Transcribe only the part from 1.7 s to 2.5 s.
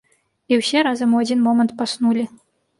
паснулі.